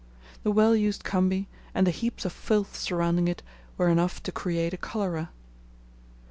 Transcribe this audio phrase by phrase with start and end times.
[0.41, 1.45] The well used khambi,
[1.75, 3.43] and the heaps of filth surrounding it,
[3.77, 5.29] were enough to create a cholera!